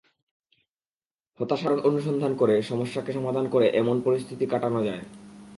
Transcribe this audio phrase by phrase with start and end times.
[1.39, 5.03] হতাশার কারণ অনুসন্ধান করে সমস্যাকে সমাধান করে এমন পরিস্থিতি কাটানো যায়।